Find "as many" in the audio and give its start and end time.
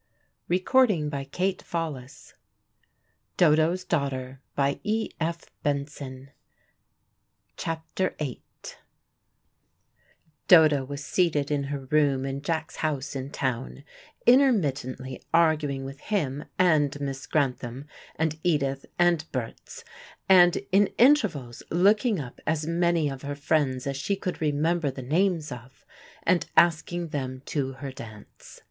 22.47-23.07